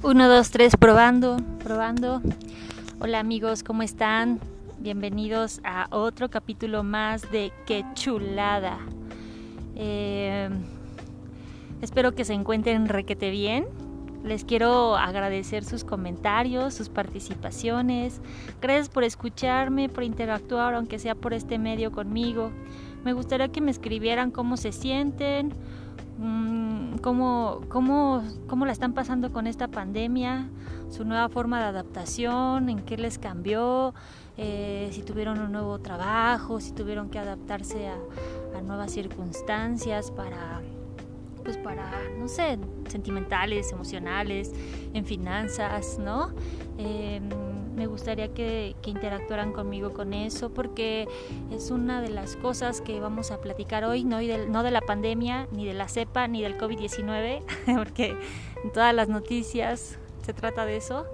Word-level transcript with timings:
1, 0.00 0.28
2, 0.28 0.50
3, 0.50 0.76
probando, 0.76 1.38
probando. 1.62 2.22
Hola 3.00 3.18
amigos, 3.18 3.64
¿cómo 3.64 3.82
están? 3.82 4.38
Bienvenidos 4.78 5.60
a 5.64 5.88
otro 5.90 6.30
capítulo 6.30 6.84
más 6.84 7.32
de 7.32 7.52
Qué 7.66 7.84
chulada. 7.94 8.78
Eh, 9.74 10.48
espero 11.82 12.14
que 12.14 12.24
se 12.24 12.34
encuentren 12.34 12.88
requete 12.88 13.30
bien. 13.30 13.66
Les 14.22 14.44
quiero 14.44 14.96
agradecer 14.96 15.64
sus 15.64 15.82
comentarios, 15.82 16.74
sus 16.74 16.88
participaciones. 16.88 18.20
Gracias 18.62 18.88
por 18.88 19.02
escucharme, 19.02 19.88
por 19.88 20.04
interactuar, 20.04 20.74
aunque 20.74 21.00
sea 21.00 21.16
por 21.16 21.34
este 21.34 21.58
medio 21.58 21.90
conmigo. 21.90 22.52
Me 23.04 23.14
gustaría 23.14 23.48
que 23.48 23.60
me 23.60 23.72
escribieran 23.72 24.30
cómo 24.30 24.56
se 24.56 24.70
sienten, 24.70 25.52
cómo, 27.00 27.60
cómo, 27.68 28.22
cómo 28.46 28.66
la 28.66 28.72
están 28.72 28.92
pasando 28.92 29.32
con 29.32 29.46
esta 29.46 29.68
pandemia, 29.68 30.48
su 30.90 31.04
nueva 31.04 31.28
forma 31.28 31.60
de 31.60 31.66
adaptación, 31.66 32.68
en 32.68 32.80
qué 32.80 32.96
les 32.96 33.18
cambió, 33.18 33.94
eh, 34.36 34.88
si 34.92 35.02
tuvieron 35.02 35.40
un 35.40 35.52
nuevo 35.52 35.78
trabajo, 35.78 36.60
si 36.60 36.72
tuvieron 36.72 37.10
que 37.10 37.18
adaptarse 37.18 37.88
a, 37.88 37.96
nuevas 38.62 38.90
circunstancias 38.90 40.10
para 40.10 40.60
pues 41.44 41.56
para, 41.56 41.90
no 42.18 42.28
sé, 42.28 42.58
sentimentales, 42.88 43.72
emocionales, 43.72 44.52
en 44.92 45.06
finanzas, 45.06 45.98
¿no? 45.98 46.32
Eh, 46.76 47.20
me 47.78 47.86
gustaría 47.86 48.28
que, 48.34 48.74
interactuaran 48.84 49.52
conmigo 49.52 49.92
con 49.92 50.12
eso 50.12 50.50
porque 50.50 51.06
es 51.50 51.70
una 51.70 52.00
de 52.00 52.08
las 52.08 52.36
cosas 52.36 52.80
que 52.80 52.98
vamos 53.00 53.30
a 53.30 53.40
platicar 53.40 53.84
hoy, 53.84 54.02
no, 54.02 54.18
de, 54.18 54.48
no 54.48 54.62
de 54.62 54.70
la 54.70 54.80
pandemia, 54.80 55.46
ni 55.52 55.64
de 55.64 55.74
la 55.74 55.88
cepa, 55.88 56.26
ni 56.26 56.42
del 56.42 56.58
COVID-19, 56.58 57.42
porque 57.76 58.16
en 58.64 58.72
todas 58.72 58.94
las 58.94 59.08
noticias 59.08 59.98
se 60.24 60.32
trata 60.32 60.66
de 60.66 60.76
eso, 60.76 61.06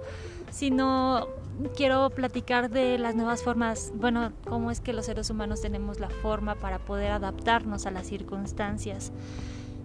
sino 0.49 1.27
quiero 1.75 2.09
platicar 2.09 2.69
de 2.69 2.97
las 2.97 3.15
nuevas 3.15 3.43
formas, 3.43 3.91
bueno, 3.95 4.31
cómo 4.47 4.71
es 4.71 4.81
que 4.81 4.93
los 4.93 5.05
seres 5.05 5.29
humanos 5.29 5.61
tenemos 5.61 5.99
la 5.99 6.09
forma 6.09 6.55
para 6.55 6.79
poder 6.79 7.11
adaptarnos 7.11 7.85
a 7.85 7.91
las 7.91 8.07
circunstancias. 8.07 9.11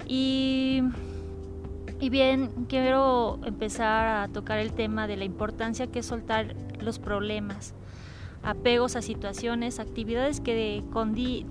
Y 0.06 0.82
y 2.00 2.08
bien, 2.08 2.50
quiero 2.68 3.38
empezar 3.44 4.24
a 4.24 4.28
tocar 4.28 4.58
el 4.58 4.72
tema 4.72 5.06
de 5.06 5.16
la 5.16 5.24
importancia 5.24 5.86
que 5.86 5.98
es 5.98 6.06
soltar 6.06 6.56
los 6.80 6.98
problemas, 6.98 7.74
apegos 8.42 8.96
a 8.96 9.02
situaciones, 9.02 9.78
actividades 9.78 10.40
que, 10.40 10.82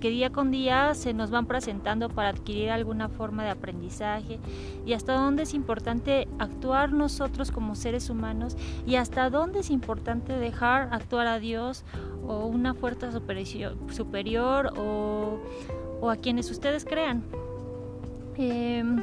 que 0.00 0.10
día 0.10 0.30
con 0.30 0.50
día 0.50 0.94
se 0.94 1.14
nos 1.14 1.30
van 1.30 1.46
presentando 1.46 2.08
para 2.08 2.30
adquirir 2.30 2.70
alguna 2.70 3.08
forma 3.08 3.44
de 3.44 3.50
aprendizaje 3.50 4.40
y 4.84 4.94
hasta 4.94 5.12
dónde 5.14 5.44
es 5.44 5.54
importante 5.54 6.26
actuar 6.40 6.92
nosotros 6.92 7.52
como 7.52 7.76
seres 7.76 8.10
humanos 8.10 8.56
y 8.86 8.96
hasta 8.96 9.30
dónde 9.30 9.60
es 9.60 9.70
importante 9.70 10.32
dejar 10.32 10.88
actuar 10.92 11.28
a 11.28 11.38
Dios 11.38 11.84
o 12.26 12.46
una 12.46 12.74
fuerza 12.74 13.12
superior, 13.12 14.72
o, 14.76 15.38
o, 16.00 16.10
a 16.10 16.16
quienes 16.16 16.50
ustedes 16.50 16.84
crean. 16.84 17.22
Em, 18.36 19.00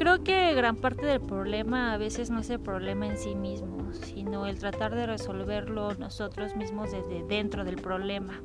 Creo 0.00 0.24
que 0.24 0.54
gran 0.54 0.76
parte 0.76 1.04
del 1.04 1.20
problema 1.20 1.92
a 1.92 1.98
veces 1.98 2.30
no 2.30 2.40
es 2.40 2.48
el 2.48 2.58
problema 2.58 3.06
en 3.06 3.18
sí 3.18 3.34
mismo, 3.34 3.92
sino 3.92 4.46
el 4.46 4.58
tratar 4.58 4.94
de 4.94 5.04
resolverlo 5.04 5.92
nosotros 5.96 6.56
mismos 6.56 6.90
desde 6.90 7.22
dentro 7.22 7.66
del 7.66 7.76
problema. 7.76 8.40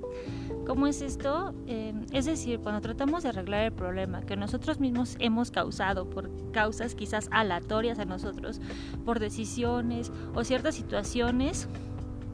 ¿Cómo 0.68 0.86
es 0.86 1.00
esto? 1.00 1.56
Em, 1.66 2.08
es 2.12 2.26
decir, 2.26 2.60
cuando 2.60 2.82
tratamos 2.82 3.24
de 3.24 3.30
arreglar 3.30 3.64
el 3.64 3.72
problema 3.72 4.20
que 4.24 4.36
nosotros 4.36 4.82
mismos 4.82 5.16
hemos 5.20 5.50
causado 5.50 6.10
por 6.10 6.30
causas 6.52 6.94
quizás 6.94 7.30
aleatorias 7.32 8.00
a 8.00 8.06
nosotros, 8.06 8.60
por 9.06 9.22
decisiones 9.22 10.12
o 10.34 10.44
ciertas 10.44 10.76
situaciones, 10.76 11.70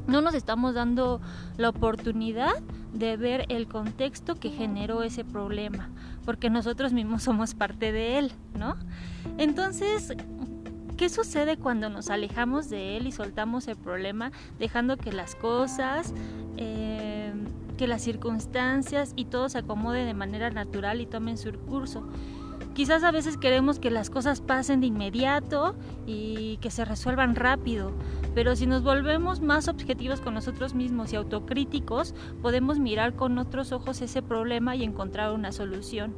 no 0.07 0.21
nos 0.21 0.33
estamos 0.33 0.73
dando 0.73 1.21
la 1.57 1.69
oportunidad 1.69 2.55
de 2.91 3.17
ver 3.17 3.45
el 3.49 3.67
contexto 3.67 4.33
que 4.33 4.49
generó 4.49 5.03
ese 5.03 5.23
problema, 5.23 5.89
porque 6.25 6.49
nosotros 6.49 6.93
mismos 6.93 7.23
somos 7.23 7.53
parte 7.53 7.91
de 7.91 8.19
él, 8.19 8.31
¿no? 8.57 8.75
Entonces, 9.37 10.13
¿qué 10.97 11.09
sucede 11.09 11.57
cuando 11.57 11.89
nos 11.89 12.09
alejamos 12.09 12.69
de 12.69 12.97
él 12.97 13.07
y 13.07 13.11
soltamos 13.11 13.67
el 13.67 13.75
problema, 13.75 14.31
dejando 14.59 14.97
que 14.97 15.11
las 15.11 15.35
cosas, 15.35 16.13
eh, 16.57 17.33
que 17.77 17.87
las 17.87 18.01
circunstancias 18.01 19.13
y 19.15 19.25
todo 19.25 19.49
se 19.49 19.57
acomode 19.57 20.05
de 20.05 20.13
manera 20.13 20.51
natural 20.51 21.01
y 21.01 21.05
tomen 21.05 21.37
su 21.37 21.51
curso? 21.53 22.07
Quizás 22.73 23.03
a 23.03 23.11
veces 23.11 23.35
queremos 23.35 23.79
que 23.79 23.91
las 23.91 24.09
cosas 24.09 24.39
pasen 24.39 24.79
de 24.79 24.87
inmediato 24.87 25.75
y 26.05 26.55
que 26.61 26.71
se 26.71 26.85
resuelvan 26.85 27.35
rápido, 27.35 27.91
pero 28.33 28.55
si 28.55 28.65
nos 28.65 28.81
volvemos 28.81 29.41
más 29.41 29.67
objetivos 29.67 30.21
con 30.21 30.33
nosotros 30.33 30.73
mismos 30.73 31.11
y 31.11 31.17
autocríticos, 31.17 32.15
podemos 32.41 32.79
mirar 32.79 33.15
con 33.15 33.37
otros 33.37 33.73
ojos 33.73 34.01
ese 34.01 34.21
problema 34.21 34.77
y 34.77 34.83
encontrar 34.83 35.33
una 35.33 35.51
solución, 35.51 36.15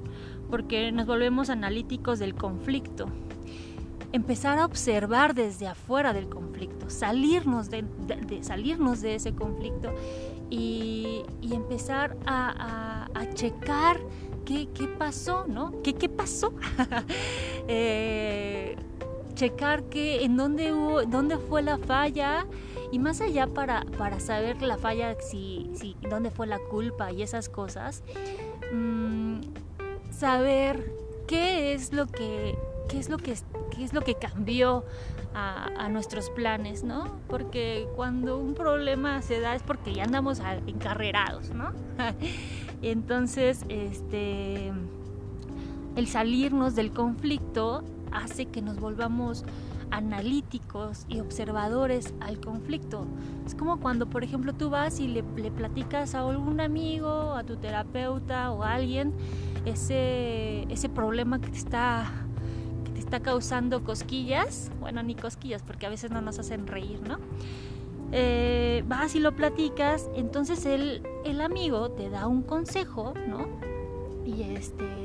porque 0.52 0.92
nos 0.92 1.08
volvemos 1.08 1.50
analíticos 1.50 2.20
del 2.20 2.36
conflicto. 2.36 3.08
Empezar 4.14 4.58
a 4.60 4.66
observar 4.66 5.34
desde 5.34 5.68
afuera 5.68 6.14
del 6.14 6.30
conflicto, 6.30 6.90
salirnos 6.90 7.70
de, 7.70 7.84
salirnos 8.42 9.02
de 9.02 9.16
ese 9.16 9.34
conflicto 9.36 9.94
y, 10.50 11.24
empezar 11.52 12.16
a, 12.26 13.10
a 13.14 13.34
checar 13.34 14.00
¿qué, 14.46 14.88
pasó? 14.98 15.46
¿No? 15.48 15.74
¿Qué, 15.84 15.94
qué 15.94 16.10
pasó? 16.10 16.54
Eh, 17.70 18.76
checar 19.36 19.84
que, 19.84 20.26
en 20.26 20.36
dónde, 20.36 20.74
hubo, 20.74 21.04
dónde 21.04 21.38
fue 21.38 21.62
la 21.62 21.78
falla 21.78 22.46
y 22.92 23.00
más 23.00 23.22
allá 23.22 23.48
para, 23.48 23.86
para 23.98 24.20
saber 24.20 24.62
la 24.62 24.76
falla, 24.76 25.16
si, 25.22 25.72
si, 25.76 25.96
dónde 26.10 26.30
fue 26.30 26.46
la 26.46 26.60
culpa 26.60 27.14
y 27.14 27.24
esas 27.24 27.48
cosas, 27.48 28.04
mm, 28.74 29.40
saber 30.12 30.92
qué 31.26 31.74
es 31.74 31.94
lo 31.94 32.06
que, 32.08 32.58
qué 32.88 33.00
es 33.00 33.10
lo 33.10 33.18
que, 33.18 33.36
qué 33.72 33.84
es 33.84 33.94
lo 33.94 34.02
que 34.02 34.16
cambió 34.16 34.84
a, 35.34 35.90
nuestros 35.90 36.30
planes, 36.30 36.84
¿no? 36.84 37.18
Porque 37.28 37.88
cuando 37.96 38.38
un 38.38 38.54
problema 38.54 39.22
se 39.22 39.40
da 39.40 39.56
es 39.56 39.64
porque 39.64 39.94
ya 39.94 40.04
andamos 40.04 40.42
encarrerados, 40.68 41.50
¿no? 41.52 41.72
Entonces, 42.82 43.66
este, 43.70 44.72
el 45.96 46.08
salirnos 46.08 46.76
del 46.76 46.92
conflicto 46.92 47.84
hace 48.12 48.46
que 48.46 48.62
nos 48.62 48.80
volvamos 48.80 49.44
analíticos 49.94 51.06
y 51.08 51.20
observadores 51.20 52.14
al 52.20 52.40
conflicto. 52.40 53.06
Es 53.46 53.54
como 53.54 53.80
cuando, 53.80 54.08
por 54.08 54.24
ejemplo, 54.24 54.54
tú 54.54 54.70
vas 54.70 55.00
y 55.00 55.08
le, 55.08 55.24
platicas 55.24 56.16
a 56.16 56.22
algún 56.28 56.60
amigo, 56.60 57.34
a 57.34 57.44
tu 57.44 57.58
terapeuta 57.58 58.52
o 58.52 58.64
a 58.64 58.74
alguien 58.74 59.14
ese, 59.66 60.64
ese 60.64 60.90
problema 60.90 61.40
que 61.40 61.50
te 61.50 61.58
está 61.58 62.12
te 62.94 63.00
está 63.00 63.22
causando 63.22 63.84
cosquillas, 63.84 64.72
bueno, 64.80 65.04
ni 65.04 65.16
cosquillas, 65.16 65.62
porque 65.64 65.86
a 65.86 65.90
veces 65.90 66.12
no 66.12 66.22
nos 66.22 66.40
hacen 66.40 66.68
reír, 66.68 67.02
¿no? 67.08 67.18
Eh, 68.12 68.84
vas 68.88 69.16
y 69.16 69.20
lo 69.20 69.36
platicas, 69.36 70.10
entonces 70.16 70.66
el, 70.66 71.02
el 71.26 71.42
amigo 71.42 71.90
te 71.92 72.10
da 72.10 72.28
un 72.28 72.44
consejo, 72.44 73.14
¿no? 73.28 73.48
Y 74.26 74.44
este, 74.44 75.04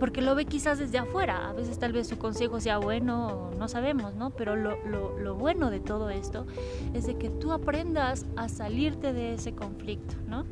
porque 0.00 0.20
lo 0.20 0.34
ve 0.34 0.44
quizás 0.44 0.78
desde 0.78 0.98
afuera, 0.98 1.48
a 1.48 1.52
veces 1.52 1.78
tal 1.78 1.92
vez 1.92 2.08
su 2.08 2.18
consejo 2.18 2.60
sea 2.60 2.78
bueno, 2.78 3.50
no 3.58 3.68
sabemos, 3.68 4.14
¿no? 4.14 4.30
Pero 4.30 4.56
lo, 4.56 4.76
lo, 4.84 5.16
lo 5.18 5.34
bueno 5.36 5.70
de 5.70 5.80
todo 5.80 6.10
esto 6.10 6.46
es 6.94 7.06
de 7.06 7.16
que 7.16 7.30
tú 7.30 7.52
aprendas 7.52 8.26
a 8.36 8.48
salirte 8.48 9.12
de 9.12 9.34
ese 9.34 9.54
conflicto, 9.54 10.16
¿no? 10.26 10.44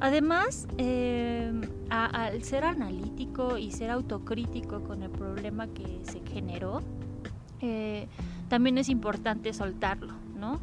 Además, 0.00 0.66
eh, 0.78 1.52
al 1.90 2.42
ser 2.42 2.64
analítico 2.64 3.58
y 3.58 3.70
ser 3.70 3.90
autocrítico 3.90 4.82
con 4.82 5.02
el 5.02 5.10
problema 5.10 5.66
que 5.66 6.00
se 6.04 6.20
generó, 6.32 6.80
eh, 7.60 8.08
también 8.48 8.78
es 8.78 8.88
importante 8.88 9.52
soltarlo, 9.52 10.14
¿no? 10.34 10.58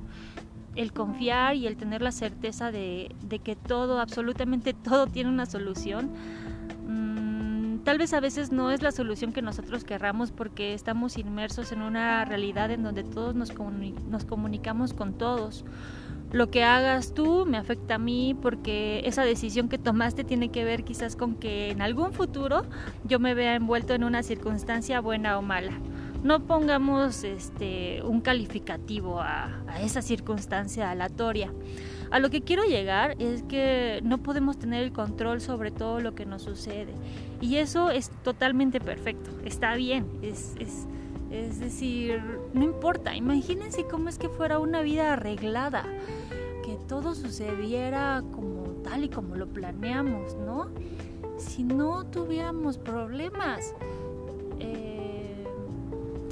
El 0.75 0.91
confiar 0.91 1.55
y 1.55 1.67
el 1.67 1.77
tener 1.77 2.01
la 2.01 2.11
certeza 2.11 2.71
de, 2.71 3.15
que 3.43 3.55
todo, 3.55 3.99
absolutamente 3.99 4.73
todo 4.83 5.05
tiene 5.05 5.29
una 5.29 5.45
solución. 5.45 6.09
Tal 7.87 7.99
vez 7.99 8.11
a 8.11 8.19
veces 8.19 8.51
no 8.51 8.69
es 8.69 8.81
la 8.81 8.91
solución 8.91 9.31
que 9.31 9.41
nosotros 9.41 9.85
querramos 9.85 10.31
porque 10.31 10.73
estamos 10.73 11.17
inmersos 11.17 11.71
en 11.71 11.81
una 11.81 12.25
realidad 12.25 12.69
en 12.69 12.83
donde 12.83 13.05
todos 13.05 13.33
nos, 13.33 13.53
nos 14.09 14.25
comunicamos 14.25 14.91
con 14.91 15.13
todos 15.13 15.63
lo 16.33 16.51
que 16.51 16.65
hagas 16.65 17.13
tú 17.13 17.45
me 17.45 17.55
afecta 17.55 17.95
a 17.95 17.97
mí 17.97 18.35
porque 18.41 19.03
esa 19.05 19.23
decisión 19.23 19.69
que 19.69 19.77
tomaste 19.77 20.25
tiene 20.25 20.49
que 20.49 20.65
ver 20.65 20.83
quizás 20.83 21.15
con 21.15 21.35
que 21.35 21.71
en 21.71 21.81
algún 21.81 22.11
futuro 22.11 22.65
yo 23.05 23.19
me 23.19 23.33
vea 23.33 23.55
envuelto 23.55 23.93
en 23.93 24.03
una 24.03 24.21
circunstancia 24.21 24.99
buena 24.99 25.37
o 25.37 25.41
mala 25.41 25.71
no 26.23 26.41
pongamos 26.41 27.23
este, 27.23 28.01
un 28.03 28.21
calificativo 28.21 29.21
a, 29.21 29.63
esa 29.81 30.01
circunstancia 30.01 30.91
aleatoria. 30.91 31.51
A 32.09 32.19
lo 32.19 32.29
que 32.29 32.41
quiero 32.41 32.63
llegar 32.63 33.15
es 33.19 33.43
que 33.43 33.99
no 34.03 34.19
podemos 34.19 34.57
tener 34.57 34.83
el 34.83 34.91
control 34.91 35.41
sobre 35.41 35.71
todo 35.71 35.99
lo 35.99 36.15
que 36.15 36.25
nos 36.25 36.43
sucede. 36.43 36.93
Y 37.41 37.57
eso 37.57 37.89
es 37.89 38.09
totalmente 38.23 38.79
perfecto, 38.79 39.29
está 39.45 39.75
bien, 39.75 40.07
es, 40.21 40.55
Es 41.29 41.59
decir, 41.59 42.21
no 42.53 42.63
importa, 42.63 43.15
imagínense 43.15 43.85
cómo 43.85 44.07
es 44.07 44.17
que 44.17 44.29
fuera 44.29 44.59
una 44.59 44.81
vida 44.81 45.13
arreglada, 45.13 45.83
que 46.63 46.77
todo 46.87 47.15
sucediera 47.15 48.23
como 48.31 48.63
tal 48.83 49.03
y 49.03 49.09
como 49.09 49.35
lo 49.35 49.47
planeamos, 49.47 50.35
¿no? 50.37 50.69
Si 51.37 51.63
no 51.63 52.05
tuviéramos 52.05 52.77
problemas, 52.77 53.75
eh, 54.59 54.96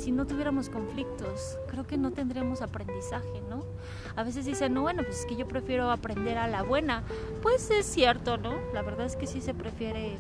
si 0.06 0.12
no 0.12 0.28
tuviéramos 0.28 0.69
conflictos, 0.69 1.57
creo 1.68 1.88
que 1.88 1.98
no 1.98 2.12
tendríamos 2.12 2.62
aprendizaje, 2.62 3.42
¿no? 3.50 3.63
A 4.16 4.22
veces 4.22 4.46
dicen, 4.46 4.72
no, 4.72 4.84
bueno, 4.84 5.02
pues 5.02 5.22
es 5.22 5.25
que 5.25 5.36
yo 5.36 5.48
prefiero 5.48 5.90
aprender 5.90 6.38
a 6.38 6.48
la 6.48 6.62
buena. 6.62 7.02
Pues 7.42 7.72
es 7.72 7.88
cierto, 7.88 8.38
¿no? 8.38 8.54
La 8.72 8.84
verdad 8.84 9.07
es 9.07 9.16
que 9.16 9.25
sí 9.25 9.42
se 9.42 9.56
prefiere 9.56 10.19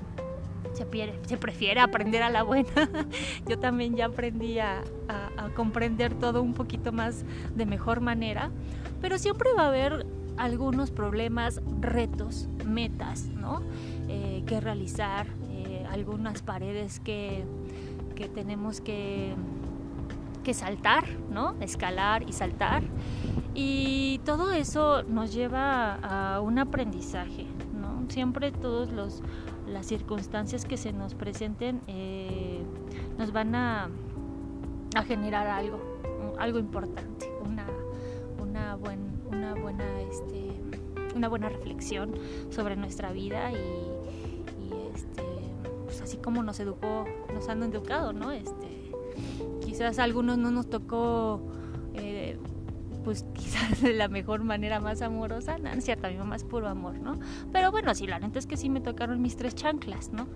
se, 0.73 0.87
se 1.27 1.37
prefiere 1.37 1.81
aprender 1.81 2.23
a 2.23 2.31
la 2.31 2.41
buena. 2.41 2.89
Yo 3.47 3.59
también 3.59 3.95
ya 3.95 4.07
aprendí 4.07 4.57
a, 4.57 4.81
comprender 5.55 6.15
todo 6.15 6.41
un 6.41 6.55
poquito 6.55 6.91
más 6.91 7.23
de 7.55 7.67
mejor 7.67 8.01
manera, 8.01 8.49
pero 9.01 9.19
siempre 9.19 9.53
va 9.53 9.65
a 9.65 9.67
haber 9.67 10.07
algunos 10.35 10.89
problemas, 10.89 11.61
retos, 11.79 12.49
metas, 12.65 13.27
¿no? 13.27 13.61
Eh, 14.09 14.43
que 14.47 14.59
realizar, 14.59 15.27
eh, 15.51 15.85
algunas 15.91 16.41
paredes 16.41 16.99
que, 16.99 17.45
que 18.15 18.27
tenemos 18.27 18.81
que, 18.81 19.35
que 20.45 20.53
saltar, 20.53 21.03
¿no? 21.29 21.55
Escalar 21.59 22.23
y 22.29 22.31
saltar. 22.31 22.83
Y 23.55 24.21
todo 24.25 24.53
eso 24.53 25.03
nos 25.03 25.33
lleva 25.33 25.95
a 25.95 26.39
un 26.39 26.59
aprendizaje, 26.59 27.47
¿no? 27.73 28.09
Siempre 28.09 28.51
todos 28.51 28.91
los 28.91 29.23
las 29.67 29.87
circunstancias 29.87 30.63
que 30.65 30.77
se 30.77 30.93
nos 30.93 31.15
presenten 31.15 31.81
eh, 31.87 32.61
nos 33.17 33.31
van 33.31 33.55
a, 33.55 33.89
a, 34.95 35.03
generar 35.03 35.47
algo, 35.47 35.79
algo 36.37 36.59
importante, 36.59 37.27
una, 37.43 37.65
una, 38.39 38.75
una, 38.75 39.55
buena, 39.55 40.01
este, 40.01 40.51
una 41.15 41.27
buena 41.29 41.49
reflexión 41.49 42.13
sobre 42.51 42.75
nuestra 42.75 43.11
vida 43.11 43.51
y, 43.51 43.55
este, 44.93 45.23
pues 45.85 46.01
así 46.01 46.17
como 46.17 46.43
nos 46.43 46.59
educó, 46.59 47.05
nos 47.33 47.49
han 47.49 47.63
educado, 47.63 48.13
¿no? 48.13 48.31
Este, 48.31 48.64
quizás 49.75 49.99
a 49.99 50.05
algunos 50.05 50.37
no 50.37 50.51
nos 50.51 50.69
tocó 50.69 51.41
eh, 51.95 52.37
pues 53.03 53.25
quizás 53.33 53.81
de 53.81 53.91
la 53.91 54.07
mejor 54.07 54.41
manera 54.45 54.79
más 54.79 55.01
amorosa, 55.01 55.57
no, 55.57 55.69
cierto, 55.81 56.07
mi 56.07 56.15
mamá 56.15 56.37
es 56.37 56.45
puro 56.45 56.69
amor, 56.69 56.97
¿no? 56.97 57.19
Pero 57.51 57.71
bueno, 57.71 57.93
sí, 57.93 58.07
la 58.07 58.17
neta 58.17 58.39
es 58.39 58.47
que 58.47 58.55
sí 58.55 58.69
me 58.69 58.79
tocaron 58.79 59.21
mis 59.21 59.35
tres 59.35 59.53
chanclas, 59.53 60.13
¿no? 60.13 60.27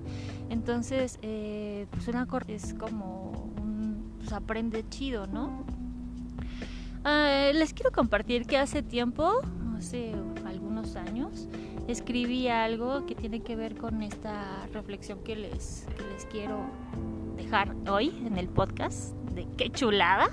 Entonces, 0.49 1.19
eh, 1.21 1.87
pues 1.89 2.09
una 2.09 2.27
es 2.49 2.73
como 2.73 3.49
un, 3.61 4.11
pues 4.17 4.33
aprende 4.33 4.83
chido, 4.89 5.25
¿no? 5.25 5.63
Ah, 7.05 7.51
les 7.53 7.73
quiero 7.73 7.93
compartir 7.93 8.45
que 8.45 8.57
hace 8.57 8.83
tiempo, 8.83 9.39
hace 9.77 10.11
algunos 10.45 10.97
años, 10.97 11.47
escribí 11.87 12.49
algo 12.49 13.05
que 13.05 13.15
tiene 13.15 13.39
que 13.39 13.55
ver 13.55 13.77
con 13.77 14.03
esta 14.03 14.67
reflexión 14.73 15.19
que 15.23 15.37
les, 15.37 15.87
que 15.95 16.03
les 16.13 16.25
quiero 16.25 16.65
hoy 17.89 18.13
en 18.27 18.37
el 18.37 18.47
podcast 18.47 19.15
de 19.33 19.47
qué 19.57 19.71
chulada. 19.71 20.29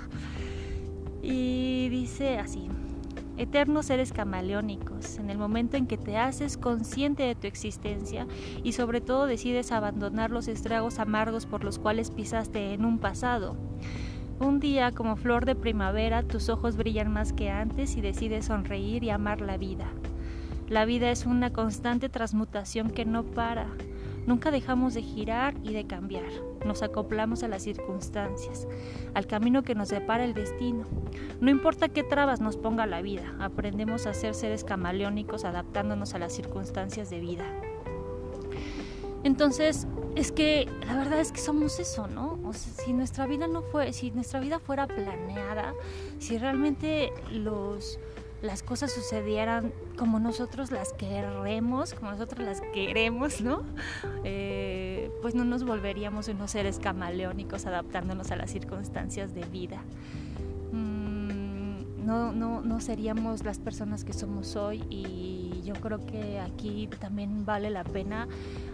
Y 1.23 1.89
dice 1.89 2.37
así, 2.37 2.67
eternos 3.37 3.87
seres 3.87 4.13
camaleónicos, 4.13 5.17
en 5.17 5.31
el 5.31 5.39
momento 5.39 5.77
en 5.77 5.87
que 5.87 5.97
te 5.97 6.17
haces 6.17 6.57
consciente 6.57 7.23
de 7.23 7.33
tu 7.33 7.47
existencia 7.47 8.27
y 8.63 8.73
sobre 8.73 9.01
todo 9.01 9.25
decides 9.25 9.71
abandonar 9.71 10.29
los 10.29 10.47
estragos 10.47 10.99
amargos 10.99 11.47
por 11.47 11.63
los 11.63 11.79
cuales 11.79 12.11
pisaste 12.11 12.73
en 12.73 12.85
un 12.85 12.99
pasado. 12.99 13.55
Un 14.39 14.59
día, 14.59 14.91
como 14.91 15.15
flor 15.15 15.45
de 15.45 15.55
primavera, 15.55 16.21
tus 16.21 16.49
ojos 16.49 16.77
brillan 16.77 17.11
más 17.11 17.33
que 17.33 17.49
antes 17.49 17.97
y 17.97 18.01
decides 18.01 18.45
sonreír 18.45 19.03
y 19.03 19.09
amar 19.09 19.41
la 19.41 19.57
vida. 19.57 19.87
La 20.69 20.85
vida 20.85 21.09
es 21.09 21.25
una 21.25 21.51
constante 21.51 22.09
transmutación 22.09 22.91
que 22.91 23.05
no 23.05 23.23
para. 23.23 23.65
Nunca 24.27 24.51
dejamos 24.51 24.93
de 24.93 25.01
girar 25.01 25.55
y 25.63 25.73
de 25.73 25.87
cambiar. 25.87 26.56
Nos 26.67 26.83
acoplamos 26.83 27.43
a 27.43 27.47
las 27.47 27.63
circunstancias, 27.63 28.67
al 29.13 29.25
camino 29.25 29.63
que 29.63 29.73
nos 29.73 29.89
depara 29.89 30.25
el 30.25 30.33
destino. 30.33 30.85
No 31.39 31.49
importa 31.49 31.89
qué 31.89 32.03
trabas 32.03 32.41
nos 32.41 32.57
ponga 32.57 32.85
la 32.85 33.01
vida, 33.01 33.35
aprendemos 33.39 34.05
a 34.05 34.13
ser 34.13 34.35
seres 34.35 34.63
camaleónicos 34.63 35.45
adaptándonos 35.45 36.13
a 36.13 36.19
las 36.19 36.33
circunstancias 36.33 37.09
de 37.09 37.19
vida. 37.19 37.45
Entonces, 39.23 39.87
es 40.15 40.31
que 40.31 40.67
la 40.85 40.95
verdad 40.95 41.19
es 41.19 41.31
que 41.31 41.39
somos 41.39 41.79
eso, 41.79 42.07
¿no? 42.07 42.39
Si 42.53 42.93
nuestra 42.93 43.27
vida 43.27 43.47
no 43.47 43.61
fue, 43.61 43.93
si 43.93 44.11
nuestra 44.11 44.39
vida 44.39 44.59
fuera 44.59 44.87
planeada, 44.87 45.73
si 46.19 46.37
realmente 46.37 47.11
los 47.31 47.99
las 48.41 48.61
cosas 48.61 48.91
sucedieran 48.91 49.73
como 49.97 50.19
nosotros 50.19 50.71
las 50.71 50.93
queremos, 50.93 51.93
como 51.93 52.11
nosotros 52.11 52.45
las 52.45 52.61
queremos, 52.73 53.41
¿no? 53.41 53.63
Eh, 54.23 55.11
pues 55.21 55.33
no 55.33 55.43
nos 55.43 55.63
volveríamos 55.63 56.27
unos 56.27 56.51
seres 56.51 56.79
camaleónicos 56.79 57.65
adaptándonos 57.65 58.31
a 58.31 58.35
las 58.35 58.51
circunstancias 58.51 59.33
de 59.33 59.41
vida. 59.45 59.81
Mm, 60.71 62.05
no, 62.05 62.31
no, 62.31 62.61
no 62.61 62.79
seríamos 62.79 63.43
las 63.43 63.57
personas 63.57 64.03
que 64.03 64.13
somos 64.13 64.55
hoy 64.55 64.83
y 64.89 65.61
yo 65.65 65.73
creo 65.73 66.05
que 66.05 66.39
aquí 66.39 66.87
también 66.99 67.43
vale 67.43 67.69
la 67.69 67.83
pena 67.83 68.27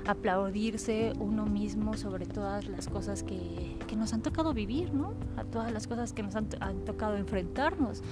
aplaudirse 0.05 1.13
uno 1.19 1.45
mismo 1.45 1.95
sobre 1.95 2.25
todas 2.25 2.67
las 2.67 2.87
cosas 2.87 3.23
que, 3.23 3.77
que 3.87 3.95
nos 3.95 4.13
han 4.13 4.21
tocado 4.21 4.53
vivir, 4.53 4.93
¿no? 4.93 5.13
A 5.37 5.45
todas 5.45 5.71
las 5.71 5.87
cosas 5.87 6.13
que 6.13 6.21
nos 6.21 6.35
han, 6.35 6.47
han 6.59 6.83
tocado 6.85 7.15
enfrentarnos 7.15 8.03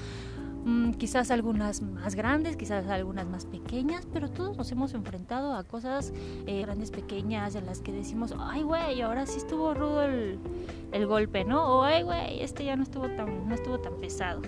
Mm, 0.63 0.91
quizás 0.91 1.31
algunas 1.31 1.81
más 1.81 2.13
grandes, 2.13 2.55
quizás 2.55 2.87
algunas 2.87 3.27
más 3.27 3.45
pequeñas, 3.45 4.07
pero 4.13 4.29
todos 4.29 4.57
nos 4.57 4.71
hemos 4.71 4.93
enfrentado 4.93 5.53
a 5.53 5.63
cosas 5.63 6.13
eh, 6.45 6.61
grandes, 6.61 6.91
pequeñas, 6.91 7.55
en 7.55 7.65
las 7.65 7.81
que 7.81 7.91
decimos, 7.91 8.35
ay, 8.37 8.61
güey, 8.61 9.01
ahora 9.01 9.25
sí 9.25 9.37
estuvo 9.37 9.73
rudo 9.73 10.03
el, 10.03 10.37
el 10.91 11.07
golpe, 11.07 11.45
¿no? 11.45 11.79
O, 11.79 11.83
ay, 11.83 12.03
güey, 12.03 12.41
este 12.41 12.63
ya 12.63 12.75
no 12.75 12.83
estuvo 12.83 13.07
tan, 13.09 13.47
no 13.49 13.55
estuvo 13.55 13.79
tan 13.79 13.95
pesado. 13.95 14.41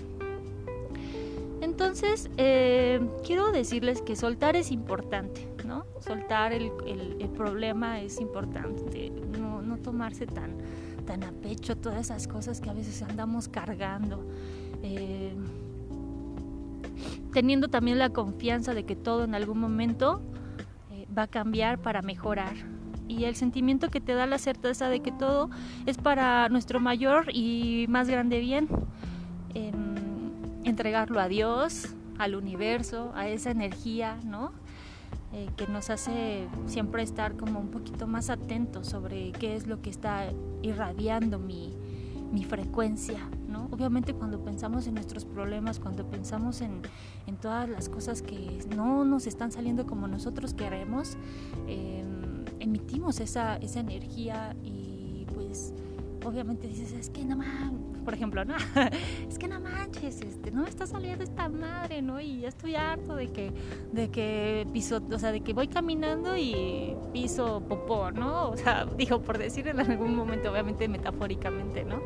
Entonces, 1.60 2.30
eh, 2.36 3.00
quiero 3.24 3.50
decirles 3.50 4.02
que 4.02 4.14
soltar 4.14 4.54
es 4.54 4.70
importante, 4.70 5.48
¿no? 5.64 5.86
Soltar 5.98 6.52
el, 6.52 6.70
el, 6.86 7.28
problema 7.30 8.00
es 8.00 8.20
importante, 8.20 9.10
no, 9.40 9.62
no 9.62 9.78
tomarse 9.78 10.26
tan, 10.26 10.58
tan 11.06 11.24
a 11.24 11.32
pecho 11.32 11.76
todas 11.76 11.98
esas 11.98 12.28
cosas 12.28 12.60
que 12.60 12.70
a 12.70 12.74
veces 12.74 13.02
andamos 13.02 13.48
cargando. 13.48 14.22
Eh, 14.82 15.34
teniendo 17.34 17.68
también 17.68 17.98
la 17.98 18.08
confianza 18.08 18.72
de 18.72 18.84
que 18.84 18.96
todo 18.96 19.24
en 19.24 19.34
algún 19.34 19.58
momento 19.58 20.22
eh, 20.90 21.06
va 21.16 21.24
a 21.24 21.26
cambiar 21.26 21.78
para 21.78 22.00
mejorar. 22.00 22.54
Y 23.06 23.24
el 23.24 23.36
sentimiento 23.36 23.90
que 23.90 24.00
te 24.00 24.14
da 24.14 24.24
la 24.24 24.38
certeza 24.38 24.88
de 24.88 25.00
que 25.00 25.12
todo 25.12 25.50
es 25.84 25.98
para 25.98 26.48
nuestro 26.48 26.80
mayor 26.80 27.26
y 27.34 27.84
más 27.90 28.08
grande 28.08 28.40
bien. 28.40 28.66
Entregarlo 30.64 31.20
a 31.20 31.28
Dios, 31.28 31.94
al 32.18 32.34
universo, 32.34 33.12
a 33.14 33.28
esa 33.28 33.50
energía, 33.50 34.18
¿no? 34.24 34.52
Eh, 35.34 35.48
que 35.56 35.66
nos 35.66 35.90
hace 35.90 36.48
siempre 36.66 37.02
estar 37.02 37.36
como 37.36 37.60
un 37.60 37.68
poquito 37.68 38.06
más 38.06 38.30
atentos 38.30 38.86
sobre 38.88 39.32
qué 39.32 39.56
es 39.56 39.66
lo 39.66 39.82
que 39.82 39.90
está 39.90 40.32
irradiando 40.62 41.38
mi, 41.38 41.74
mi 42.32 42.44
frecuencia, 42.44 43.18
Obviamente 43.70 44.14
cuando 44.14 44.42
pensamos 44.42 44.86
en 44.86 44.94
nuestros 44.94 45.24
problemas, 45.24 45.78
cuando 45.78 46.08
pensamos 46.08 46.60
en, 46.60 46.82
todas 47.40 47.68
las 47.68 47.88
cosas 47.88 48.22
que 48.22 48.60
no 48.74 49.04
nos 49.04 49.26
están 49.26 49.50
saliendo 49.52 49.86
como 49.86 50.08
nosotros 50.08 50.54
queremos, 50.54 51.16
em, 51.66 52.44
emitimos 52.60 53.20
esa, 53.20 53.56
esa 53.56 53.80
energía 53.80 54.56
y 54.62 55.26
pues 55.34 55.74
obviamente 56.24 56.66
dices, 56.66 56.92
es 56.92 57.10
que 57.10 57.24
no 57.24 57.36
manches, 57.36 58.02
por 58.04 58.14
ejemplo, 58.14 58.44
no, 58.44 58.54
es 59.28 59.38
que 59.38 59.48
no 59.48 59.60
manches, 59.60 60.20
este, 60.20 60.50
no 60.50 60.62
me 60.62 60.68
está 60.68 60.86
saliendo 60.86 61.24
esta 61.24 61.48
madre, 61.48 62.02
¿no? 62.02 62.20
Y 62.20 62.40
ya 62.40 62.48
estoy 62.48 62.74
harto 62.74 63.14
de 63.14 63.28
que, 63.28 63.52
de 63.92 64.10
que 64.10 64.66
piso, 64.72 65.02
o 65.10 65.18
sea, 65.18 65.32
de 65.32 65.40
que 65.40 65.52
voy 65.52 65.68
caminando 65.68 66.36
y 66.36 66.94
piso 67.12 67.62
popó, 67.68 68.10
¿no? 68.10 68.50
O 68.50 68.56
sea, 68.56 68.86
digo, 68.96 69.22
por 69.22 69.38
decir 69.38 69.68
en 69.68 69.80
algún 69.80 70.14
momento, 70.14 70.50
obviamente 70.50 70.88
metafóricamente, 70.88 71.84
¿no? 71.84 72.00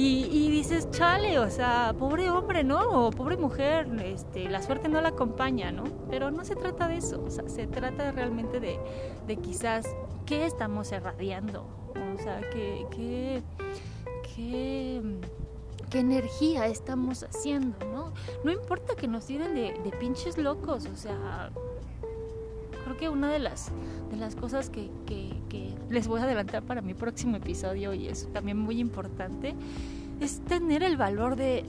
Y, 0.00 0.50
dices, 0.50 0.90
chale, 0.90 1.38
o 1.38 1.50
sea, 1.50 1.94
pobre 1.98 2.30
hombre, 2.30 2.62
¿no? 2.62 3.06
O 3.06 3.10
pobre 3.10 3.36
mujer, 3.36 3.88
este, 4.04 4.48
la 4.48 4.62
suerte 4.62 4.88
no 4.88 5.00
la 5.00 5.08
acompaña, 5.08 5.72
¿no? 5.72 5.84
Pero 6.08 6.30
no 6.30 6.44
se 6.44 6.54
trata 6.54 6.86
de 6.86 6.98
eso, 6.98 7.22
o 7.24 7.30
sea, 7.30 7.48
se 7.48 7.66
trata 7.66 8.12
realmente 8.12 8.60
de, 8.60 8.78
de 9.26 9.36
quizás 9.36 9.86
qué 10.24 10.46
estamos 10.46 10.92
irradiando, 10.92 11.66
o 12.14 12.22
sea, 12.22 12.40
qué, 12.52 12.86
qué, 12.90 13.42
qué, 14.34 15.02
qué 15.90 15.98
energía 15.98 16.66
estamos 16.66 17.24
haciendo, 17.24 17.76
¿no? 17.86 18.12
No 18.44 18.52
importa 18.52 18.94
que 18.94 19.08
nos 19.08 19.26
tiren 19.26 19.54
de, 19.54 19.80
de 19.82 19.90
pinches 19.98 20.38
locos, 20.38 20.86
o 20.86 20.96
sea, 20.96 21.50
creo 22.88 22.96
que 22.96 23.08
una 23.10 23.30
de 23.30 23.38
las, 23.38 23.70
de 24.10 24.16
las 24.16 24.34
cosas 24.34 24.70
que, 24.70 24.88
les 25.90 26.08
voy 26.08 26.20
a 26.20 26.24
adelantar 26.24 26.62
para 26.62 26.80
mi 26.80 26.94
próximo 26.94 27.36
episodio 27.36 27.92
y 27.92 28.08
es 28.08 28.32
también 28.32 28.56
muy 28.58 28.80
importante, 28.80 29.54
es 30.20 30.40
tener 30.40 30.82
el 30.82 30.96
valor 30.96 31.36
de, 31.36 31.64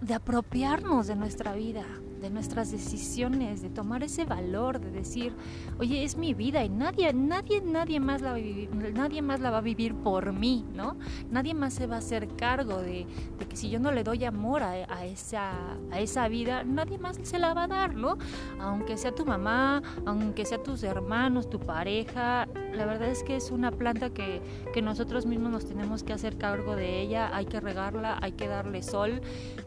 de 0.00 0.14
apropiarnos 0.14 1.06
de 1.06 1.16
nuestra 1.16 1.54
vida, 1.54 1.84
de 2.20 2.30
nuestras 2.30 2.70
decisiones, 2.70 3.62
de 3.62 3.70
tomar 3.70 4.02
ese 4.02 4.24
valor, 4.24 4.80
de 4.80 4.90
decir, 4.90 5.32
oye, 5.78 6.04
es 6.04 6.16
mi 6.16 6.34
vida 6.34 6.64
y 6.64 6.68
nadie, 6.68 7.12
nadie, 7.12 7.60
nadie 7.60 8.00
más 8.00 8.20
la 8.20 8.30
va 8.30 8.36
a 8.36 8.40
vivir, 8.40 8.70
nadie 8.94 9.22
más 9.22 9.40
la 9.40 9.50
va 9.50 9.58
a 9.58 9.62
vivir 9.62 9.94
por 9.94 10.32
mí, 10.32 10.64
¿no? 10.74 10.96
Nadie 11.30 11.54
más 11.54 11.74
se 11.74 11.86
va 11.86 11.96
a 11.96 11.98
hacer 11.98 12.28
cargo 12.36 12.78
de, 12.78 13.06
que 13.48 13.56
si 13.56 13.70
yo 13.70 13.78
no 13.78 13.92
le 13.92 14.04
doy 14.04 14.24
amor 14.24 14.62
a, 14.62 15.06
esa, 15.06 15.52
a 15.90 16.00
esa 16.00 16.28
vida, 16.28 16.64
nadie 16.64 16.98
más 16.98 17.18
se 17.22 17.38
la 17.38 17.54
va 17.54 17.64
a 17.64 17.68
dar, 17.68 17.94
¿no? 17.94 18.18
Aunque 18.60 18.96
sea 18.96 19.14
tu 19.14 19.24
mamá, 19.24 19.82
aunque 20.06 20.44
sea 20.44 20.62
tus 20.62 20.82
hermanos, 20.82 21.48
tu 21.48 21.60
pareja, 21.60 22.48
la 22.74 22.86
verdad 22.86 23.08
es 23.08 23.22
que 23.22 23.36
es 23.36 23.50
una 23.50 23.70
planta 23.70 24.10
que, 24.10 24.42
que 24.74 24.82
nosotros 24.82 25.26
mismos 25.26 25.50
nos 25.50 25.66
tenemos 25.66 26.02
que 26.02 26.12
hacer 26.12 26.36
cargo 26.36 26.76
de 26.76 27.00
ella, 27.00 27.34
hay 27.34 27.46
que 27.46 27.60
regarla, 27.60 28.18
hay 28.20 28.32
que 28.32 28.48
darle 28.48 28.82
sol 28.82 29.20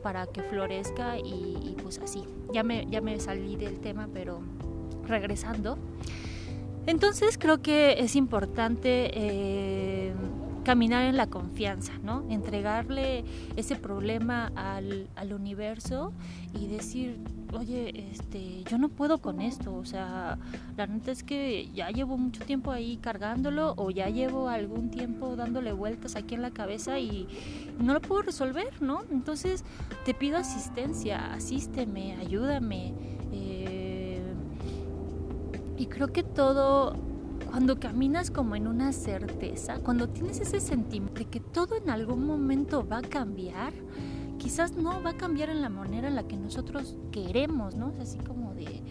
para 0.04 0.28
que 0.28 0.42
florezca 0.44 1.18
y, 1.18 1.24
y 1.24 1.78
pues 1.82 2.00
así 2.00 2.26
ya 2.54 2.64
me, 2.64 2.88
ya 2.90 3.02
me 3.02 3.20
salí 3.20 3.56
del 3.56 3.80
tema, 3.80 4.08
pero 4.14 4.42
regresando. 5.08 5.78
Entonces 6.88 7.38
creo 7.38 7.62
que 7.62 8.00
es 8.00 8.16
importante 8.16 9.12
eh, 9.14 10.14
caminar 10.64 11.04
en 11.04 11.18
la 11.18 11.28
confianza, 11.28 11.94
¿no? 12.04 12.24
Entregarle 12.30 13.24
ese 13.56 13.76
problema 13.76 14.52
al, 14.56 15.08
al, 15.16 15.34
universo 15.34 16.14
y 16.54 16.68
decir, 16.68 17.18
oye, 17.54 18.10
este, 18.12 18.64
yo 18.64 18.78
no 18.78 18.90
puedo 18.90 19.20
con 19.20 19.42
esto, 19.42 19.74
o 19.74 19.86
sea, 19.86 20.38
la 20.78 20.88
neta 20.88 21.12
es 21.12 21.24
que 21.24 21.70
ya 21.74 21.90
llevo 21.90 22.18
mucho 22.18 22.44
tiempo 22.46 22.72
ahí 22.72 22.98
cargándolo 22.98 23.74
o 23.78 23.90
ya 23.92 24.10
llevo 24.10 24.50
algún 24.50 24.90
tiempo 24.92 25.36
dándole 25.36 25.74
vueltas 25.74 26.16
aquí 26.16 26.36
en 26.36 26.42
la 26.42 26.52
cabeza 26.52 27.00
y 27.00 27.28
no 27.80 27.94
lo 27.94 28.02
puedo 28.02 28.22
resolver, 28.22 28.82
¿no? 28.82 29.02
Entonces 29.12 29.64
te 30.06 30.14
pido 30.14 30.38
asistencia, 30.38 31.34
asísteme, 31.34 32.16
ayúdame. 32.16 32.94
Eh, 33.32 34.22
y 35.78 35.88
creo 35.88 36.12
que 36.12 36.24
todo 36.24 36.96
cuando 37.52 37.82
caminas 37.82 38.32
como 38.32 38.56
en 38.56 38.66
una 38.66 38.94
certeza, 38.94 39.80
cuando 39.80 40.08
tienes 40.08 40.40
ese 40.40 40.62
sentimiento 40.62 41.20
de 41.20 41.26
que 41.26 41.42
todo 41.42 41.76
en 41.76 41.90
algún 41.90 42.26
momento 42.26 42.88
va 42.88 43.00
a 43.00 43.02
cambiar, 43.02 43.74
quizás 44.38 44.78
no 44.78 45.04
va 45.04 45.12
a 45.12 45.18
cambiar 45.18 45.50
en 45.50 45.62
la 45.62 45.68
manera 45.68 46.08
en 46.08 46.16
la 46.16 46.24
que 46.24 46.38
nosotros 46.38 46.96
queremos, 47.12 47.76
¿no? 47.76 47.90
Es 47.90 48.00
así 48.00 48.20
como 48.20 48.54
de, 48.54 48.82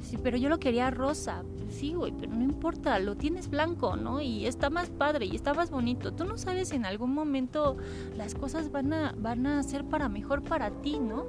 sí, 0.00 0.18
pero 0.22 0.36
yo 0.36 0.48
lo 0.48 0.60
quería 0.60 0.88
rosa, 0.92 1.42
sí, 1.70 1.94
güey, 1.94 2.12
pero 2.18 2.32
no 2.32 2.42
importa, 2.42 2.98
lo 2.98 3.16
tienes 3.16 3.48
blanco, 3.48 3.96
¿no? 3.96 4.20
Y 4.20 4.46
está 4.46 4.70
más 4.70 4.90
padre 4.90 5.26
y 5.26 5.36
está 5.36 5.54
más 5.54 5.70
bonito. 5.70 6.12
Tú 6.12 6.24
no 6.24 6.38
sabes 6.38 6.72
en 6.72 6.84
algún 6.84 7.12
momento 7.12 7.76
las 8.16 8.34
cosas 8.34 8.70
van 8.70 8.92
a, 8.92 9.14
van 9.16 9.46
a 9.46 9.62
ser 9.62 9.84
para 9.84 10.08
mejor 10.08 10.42
para 10.42 10.70
ti, 10.70 10.98
¿no? 10.98 11.26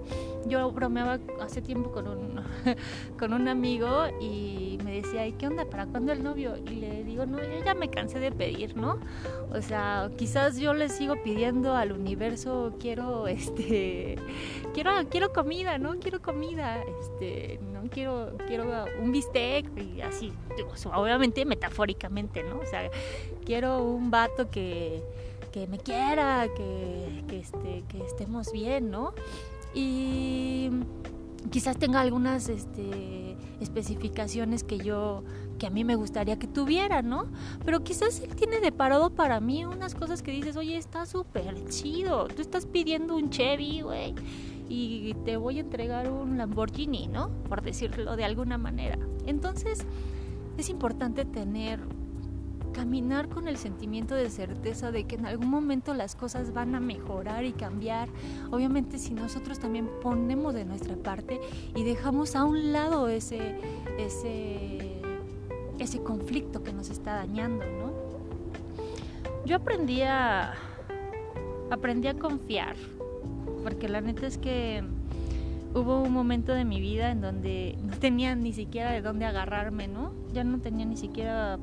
Yo 0.47 0.71
bromeaba 0.71 1.19
hace 1.41 1.61
tiempo 1.61 1.91
con 1.91 2.07
un, 2.07 2.41
con 3.19 3.33
un 3.33 3.47
amigo 3.47 3.89
y 4.21 4.77
me 4.83 5.01
decía, 5.01 5.27
¿y 5.27 5.33
qué 5.33 5.47
onda? 5.47 5.65
¿Para 5.65 5.85
cuándo 5.85 6.11
el 6.11 6.23
novio? 6.23 6.55
Y 6.57 6.75
le 6.75 7.03
digo, 7.03 7.25
no, 7.25 7.39
yo 7.39 7.63
ya 7.63 7.73
me 7.73 7.89
cansé 7.89 8.19
de 8.19 8.31
pedir, 8.31 8.75
¿no? 8.77 8.99
O 9.51 9.61
sea, 9.61 10.09
quizás 10.17 10.57
yo 10.57 10.73
le 10.73 10.89
sigo 10.89 11.15
pidiendo 11.23 11.75
al 11.75 11.91
universo, 11.91 12.75
quiero, 12.79 13.27
este, 13.27 14.17
quiero, 14.73 14.91
quiero 15.09 15.31
comida, 15.33 15.77
¿no? 15.77 15.97
Quiero 15.99 16.21
comida, 16.21 16.81
este, 17.01 17.59
no 17.71 17.76
quiero, 17.91 18.33
quiero 18.47 18.85
un 19.01 19.11
bistec 19.11 19.65
y 19.77 20.01
así, 20.01 20.33
obviamente 20.93 21.45
metafóricamente, 21.45 22.43
¿no? 22.43 22.59
O 22.59 22.65
sea, 22.65 22.89
quiero 23.45 23.83
un 23.83 24.11
vato 24.11 24.49
que, 24.49 25.03
que 25.51 25.67
me 25.67 25.77
quiera, 25.77 26.47
que, 26.55 27.23
este, 27.39 27.83
que 27.87 28.03
estemos 28.03 28.51
bien, 28.51 28.91
¿no? 28.91 29.13
Y 29.73 30.69
quizás 31.51 31.77
tenga 31.77 32.01
algunas 32.01 32.49
este, 32.49 33.37
especificaciones 33.61 34.63
que 34.63 34.77
yo 34.77 35.23
que 35.57 35.67
a 35.67 35.69
mí 35.69 35.83
me 35.83 35.95
gustaría 35.95 36.37
que 36.37 36.47
tuviera, 36.47 37.01
¿no? 37.01 37.25
Pero 37.65 37.83
quizás 37.83 38.19
él 38.21 38.35
tiene 38.35 38.59
de 38.59 38.71
parado 38.71 39.09
para 39.09 39.39
mí 39.39 39.65
unas 39.65 39.95
cosas 39.95 40.21
que 40.21 40.31
dices, 40.31 40.55
oye, 40.55 40.77
está 40.77 41.05
súper 41.05 41.67
chido, 41.69 42.27
tú 42.27 42.41
estás 42.41 42.65
pidiendo 42.65 43.15
un 43.15 43.29
Chevy, 43.29 43.81
güey, 43.81 44.13
y 44.69 45.15
te 45.25 45.37
voy 45.37 45.57
a 45.57 45.61
entregar 45.61 46.11
un 46.11 46.37
Lamborghini, 46.37 47.07
¿no? 47.07 47.29
Por 47.49 47.61
decirlo 47.61 48.15
de 48.15 48.25
alguna 48.25 48.57
manera. 48.57 48.97
Entonces, 49.25 49.85
es 50.57 50.69
importante 50.69 51.25
tener 51.25 51.79
caminar 52.77 53.27
con 53.27 53.47
el 53.47 53.57
sentimiento 53.57 54.13
de 54.13 54.29
certeza 54.29 54.91
de 54.91 55.05
que 55.05 55.15
en 55.15 55.25
algún 55.25 55.49
momento 55.49 55.95
las 55.95 56.15
cosas 56.15 56.53
van 56.53 56.75
a 56.75 56.79
mejorar 56.79 57.43
y 57.43 57.51
cambiar. 57.51 58.07
Obviamente 58.51 58.99
si 58.99 59.15
nosotros 59.15 59.57
también 59.57 59.89
ponemos 60.03 60.53
de 60.53 60.63
nuestra 60.63 60.95
parte 60.95 61.41
y 61.75 61.83
dejamos 61.83 62.35
a 62.35 62.43
un 62.43 62.71
lado 62.71 63.07
ese, 63.07 63.59
ese, 63.97 65.01
ese 65.79 66.03
conflicto 66.03 66.63
que 66.63 66.71
nos 66.71 66.91
está 66.91 67.15
dañando, 67.15 67.65
¿no? 67.65 67.91
Yo 69.43 69.55
aprendí 69.55 70.03
a, 70.03 70.53
aprendí 71.71 72.09
a 72.09 72.13
confiar, 72.13 72.75
porque 73.67 73.89
la 73.89 73.99
neta 73.99 74.25
es 74.25 74.37
que 74.37 74.81
hubo 75.75 76.01
un 76.01 76.13
momento 76.13 76.53
de 76.53 76.63
mi 76.63 76.79
vida 76.79 77.11
en 77.11 77.19
donde 77.19 77.77
no 77.83 77.97
tenía 77.97 78.33
ni 78.33 78.53
siquiera 78.53 78.91
de 78.91 79.01
dónde 79.01 79.25
agarrarme, 79.25 79.89
¿no? 79.89 80.13
Ya 80.31 80.45
no 80.45 80.59
tenía 80.59 80.85
ni 80.85 80.95
siquiera 80.95 81.59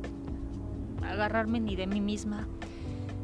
agarrarme 1.03 1.61
ni 1.61 1.77
de 1.77 1.87
mí 1.87 2.03
misma. 2.03 2.47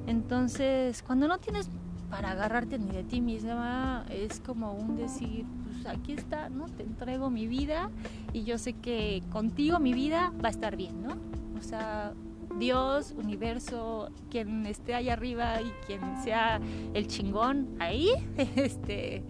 Entonces, 0.07 1.03
cuando 1.03 1.29
no 1.29 1.37
tienes 1.37 1.69
para 2.09 2.31
agarrarte 2.31 2.79
ni 2.79 2.91
de 2.91 3.05
ti 3.05 3.21
misma, 3.21 4.07
es 4.09 4.41
como 4.41 4.73
un 4.73 4.97
decir, 4.97 5.45
pues 5.67 5.85
aquí 5.85 6.15
está, 6.15 6.49
¿no? 6.49 6.65
Te 6.65 6.83
entrego 6.83 7.29
mi 7.29 7.47
vida 7.47 7.91
y 8.33 8.45
yo 8.45 8.57
sé 8.57 8.73
que 8.73 9.23
contigo 9.31 9.79
mi 9.79 9.93
vida 9.93 10.33
va 10.43 10.49
a 10.49 10.53
estar 10.53 10.77
bien, 10.77 11.03
¿no? 11.03 11.17
O 11.59 11.63
sea, 11.63 12.15
Dios, 12.61 13.15
universo, 13.19 14.11
quien 14.31 14.67
esté 14.67 14.95
allá 14.95 15.15
arriba 15.15 15.61
y 15.61 15.73
quien 15.87 16.01
sea 16.23 16.61
el 16.95 17.09
chingón 17.09 17.69
ahí, 17.81 18.11
este, 18.57 19.25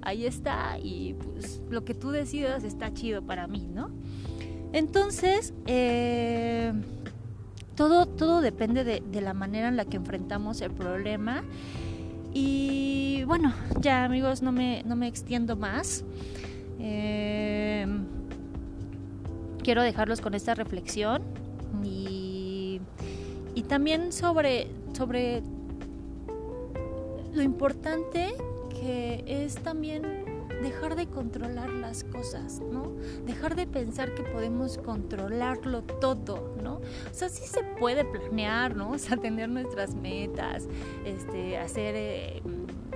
ahí 0.00 0.24
está 0.24 0.78
y 0.78 1.14
pues 1.14 1.60
lo 1.68 1.84
que 1.84 1.92
tú 1.92 2.10
decidas 2.10 2.64
está 2.64 2.94
chido 2.94 3.20
para 3.20 3.46
mí, 3.46 3.68
¿no? 3.70 3.90
Entonces, 4.72 5.52
eh, 5.66 6.72
todo, 7.76 8.06
todo 8.06 8.40
depende 8.40 8.84
de, 8.84 9.20
la 9.20 9.34
manera 9.34 9.68
en 9.68 9.76
la 9.76 9.84
que 9.84 9.96
enfrentamos 9.96 10.60
el 10.60 10.70
problema. 10.70 11.44
Y 12.32 13.24
bueno, 13.26 13.54
ya 13.80 14.04
amigos, 14.04 14.42
no 14.42 14.52
me, 14.52 14.82
no 14.84 14.96
me 14.96 15.08
extiendo 15.08 15.56
más. 15.56 16.04
Em, 16.78 18.04
quiero 19.62 19.82
dejarlos 19.82 20.20
con 20.20 20.34
esta 20.34 20.54
reflexión 20.54 21.22
y, 21.84 22.15
y 23.56 23.62
también 23.62 24.12
sobre, 24.12 24.68
sobre 24.92 25.42
lo 27.32 27.42
importante 27.42 28.34
que 28.68 29.24
es 29.26 29.54
también 29.54 30.02
dejar 30.62 30.94
de 30.94 31.06
controlar 31.06 31.70
las 31.70 32.04
cosas, 32.04 32.60
¿no? 32.60 32.92
Dejar 33.24 33.56
de 33.56 33.66
pensar 33.66 34.14
que 34.14 34.22
podemos 34.24 34.76
controlarlo 34.76 35.82
todo, 35.82 36.54
¿no? 36.62 36.74
O 36.76 37.14
sea, 37.14 37.30
sí 37.30 37.46
se 37.46 37.62
puede 37.78 38.04
planear, 38.04 38.76
¿no? 38.76 38.90
O 38.96 38.98
sea, 38.98 39.16
tener 39.16 39.48
nuestras 39.48 39.94
metas, 39.94 40.68
este, 41.04 41.58
hacer... 41.58 41.94
Eh, 41.96 42.42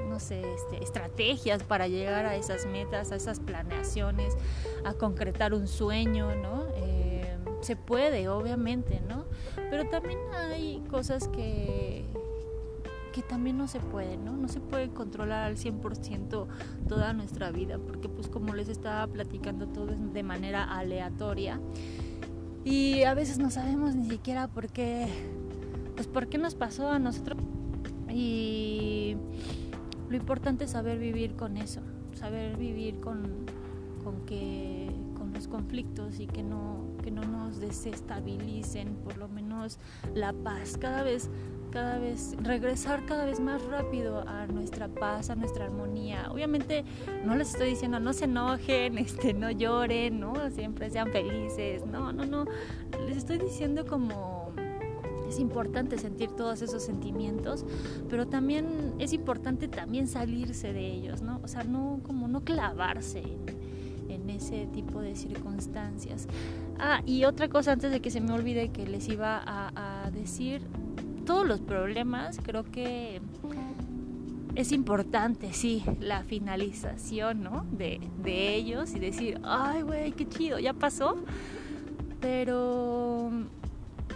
no 0.08 0.18
sé, 0.18 0.42
este, 0.54 0.82
estrategias 0.82 1.62
para 1.62 1.86
llegar 1.86 2.26
a 2.26 2.34
esas 2.34 2.66
metas, 2.66 3.12
a 3.12 3.16
esas 3.16 3.38
planeaciones, 3.38 4.36
a 4.84 4.92
concretar 4.92 5.54
un 5.54 5.68
sueño, 5.68 6.34
¿no? 6.34 6.66
Eh, 6.74 7.38
se 7.60 7.76
puede, 7.76 8.28
obviamente, 8.28 9.00
¿no? 9.08 9.24
Pero 9.70 9.88
también 9.88 10.18
hay 10.34 10.82
cosas 10.90 11.28
que, 11.28 12.04
que 13.12 13.22
también 13.22 13.58
no 13.58 13.68
se 13.68 13.80
puede, 13.80 14.16
¿no? 14.16 14.36
No 14.36 14.48
se 14.48 14.60
puede 14.60 14.90
controlar 14.90 15.44
al 15.44 15.56
100% 15.56 16.46
toda 16.88 17.12
nuestra 17.12 17.50
vida, 17.50 17.78
porque 17.78 18.08
pues 18.08 18.28
como 18.28 18.54
les 18.54 18.68
estaba 18.68 19.06
platicando 19.06 19.66
todo 19.66 19.92
es 19.92 20.12
de 20.12 20.22
manera 20.22 20.64
aleatoria 20.64 21.60
y 22.64 23.04
a 23.04 23.14
veces 23.14 23.38
no 23.38 23.50
sabemos 23.50 23.94
ni 23.94 24.08
siquiera 24.08 24.48
por 24.48 24.68
qué, 24.68 25.08
pues 25.94 26.06
por 26.06 26.28
qué 26.28 26.38
nos 26.38 26.54
pasó 26.54 26.90
a 26.90 26.98
nosotros 26.98 27.38
y 28.08 29.16
lo 30.08 30.16
importante 30.16 30.64
es 30.64 30.72
saber 30.72 30.98
vivir 30.98 31.36
con 31.36 31.56
eso, 31.56 31.80
saber 32.14 32.56
vivir 32.56 33.00
con, 33.00 33.46
con 34.02 34.24
que 34.26 34.90
con 35.16 35.32
los 35.32 35.48
conflictos 35.48 36.18
y 36.18 36.26
que 36.26 36.42
no, 36.42 36.96
que 37.02 37.10
no 37.10 37.22
nos 37.22 37.60
desestabilicen, 37.60 38.96
por 39.04 39.18
lo 39.18 39.28
menos 39.28 39.78
la 40.14 40.32
paz. 40.32 40.76
Cada 40.78 41.02
vez 41.02 41.30
cada 41.70 41.98
vez 41.98 42.34
regresar 42.42 43.06
cada 43.06 43.24
vez 43.24 43.38
más 43.38 43.62
rápido 43.66 44.26
a 44.28 44.46
nuestra 44.46 44.88
paz, 44.88 45.30
a 45.30 45.36
nuestra 45.36 45.66
armonía. 45.66 46.28
Obviamente 46.30 46.84
no 47.24 47.36
les 47.36 47.50
estoy 47.50 47.70
diciendo 47.70 48.00
no 48.00 48.12
se 48.12 48.24
enojen, 48.24 48.98
este 48.98 49.34
no 49.34 49.50
lloren, 49.50 50.20
no 50.20 50.34
siempre 50.50 50.90
sean 50.90 51.10
felices. 51.12 51.86
No, 51.86 52.12
no, 52.12 52.26
no. 52.26 52.44
Les 53.06 53.16
estoy 53.16 53.38
diciendo 53.38 53.86
como 53.86 54.52
es 55.28 55.38
importante 55.38 55.96
sentir 55.96 56.30
todos 56.30 56.60
esos 56.60 56.82
sentimientos, 56.82 57.64
pero 58.08 58.26
también 58.26 58.94
es 58.98 59.12
importante 59.12 59.68
también 59.68 60.08
salirse 60.08 60.72
de 60.72 60.86
ellos, 60.86 61.22
¿no? 61.22 61.40
O 61.44 61.48
sea, 61.48 61.62
no 61.62 62.00
como 62.02 62.26
no 62.26 62.42
clavarse 62.42 63.20
en, 63.20 63.59
ese 64.40 64.66
tipo 64.66 65.00
de 65.00 65.14
circunstancias. 65.14 66.26
Ah, 66.78 67.02
y 67.04 67.24
otra 67.24 67.48
cosa 67.48 67.72
antes 67.72 67.90
de 67.90 68.00
que 68.00 68.10
se 68.10 68.20
me 68.20 68.32
olvide 68.32 68.70
que 68.70 68.86
les 68.86 69.08
iba 69.08 69.42
a, 69.44 70.10
decir, 70.10 70.62
todos 71.26 71.46
los 71.46 71.60
problemas, 71.60 72.40
creo 72.42 72.64
que 72.64 73.20
es 74.54 74.72
importante, 74.72 75.52
sí, 75.52 75.84
la 76.00 76.24
finalización, 76.24 77.42
¿no? 77.42 77.66
De, 77.70 78.00
ellos 78.24 78.94
y 78.94 78.98
decir, 78.98 79.40
ay, 79.44 79.82
güey, 79.82 80.12
qué 80.12 80.28
chido, 80.28 80.58
ya 80.58 80.72
pasó. 80.72 81.16
Pero 82.20 83.30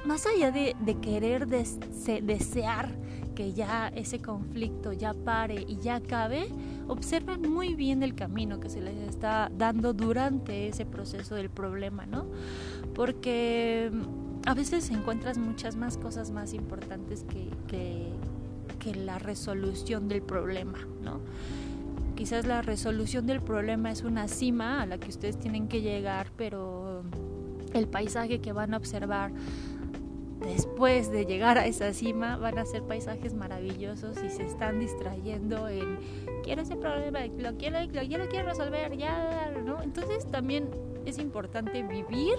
más 0.05 0.27
allá 0.27 0.51
de, 0.51 0.75
querer 1.01 1.47
desear 1.47 2.89
que 3.35 3.53
ya 3.53 3.89
ese 3.89 4.21
conflicto 4.21 4.93
ya 4.93 5.13
pare 5.13 5.65
y 5.67 5.77
ya 5.77 5.97
acabe, 5.97 6.49
observan 6.89 7.43
muy 7.43 7.75
bien 7.75 8.03
el 8.03 8.15
camino 8.15 8.61
que 8.61 8.69
se 8.69 8.81
les 8.81 8.97
está 9.09 9.51
dando 9.57 9.93
durante 9.93 10.69
ese 10.69 10.87
proceso 10.87 11.35
del 11.35 11.51
problema, 11.51 12.07
¿no? 12.07 12.27
Porque 12.95 13.91
a 14.47 14.55
veces 14.55 14.91
encuentras 14.91 15.39
muchas 15.39 15.77
más 15.77 15.97
cosas 15.97 16.31
más 16.31 16.53
importantes 16.53 17.25
que, 17.25 17.49
que, 17.69 18.13
la 18.95 19.19
resolución 19.19 20.09
del 20.09 20.21
problema, 20.21 20.79
¿no? 21.03 21.21
Quizás 22.17 22.47
la 22.47 22.61
resolución 22.61 23.27
del 23.27 23.41
problema 23.41 23.91
es 23.91 24.03
una 24.03 24.29
cima 24.29 24.83
a 24.83 24.87
la 24.87 24.99
que 24.99 25.09
ustedes 25.09 25.39
tienen 25.39 25.69
que 25.69 25.81
llegar, 25.81 26.27
pero 26.37 27.03
el 27.73 27.89
paisaje 27.89 28.41
que 28.41 28.53
van 28.53 28.75
a 28.75 28.77
observar 28.77 29.33
después 30.45 31.11
de 31.11 31.27
llegar 31.27 31.59
a 31.59 31.67
esa 31.67 31.93
cima 31.93 32.37
van 32.37 32.59
a 32.59 32.67
ser 32.67 32.83
paisajes 32.83 33.35
maravillosos 33.35 34.23
y 34.23 34.31
se 34.31 34.45
están 34.45 34.79
distrayendo 34.79 35.69
en 35.69 35.99
quiero 36.43 36.63
ese 36.63 36.77
problema, 36.77 37.25
lo 37.27 37.57
quiero, 37.57 37.81
lo 37.81 38.03
quiero, 38.03 38.29
quiero 38.29 38.49
resolver, 38.49 38.97
ya, 38.97 39.51
¿no? 39.65 39.83
Entonces 39.83 40.31
también 40.31 40.69
es 41.07 41.19
importante 41.19 41.83
vivir 41.83 42.37